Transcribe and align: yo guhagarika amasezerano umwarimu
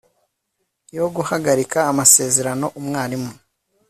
yo 0.97 1.05
guhagarika 1.15 1.79
amasezerano 1.91 2.65
umwarimu 2.79 3.31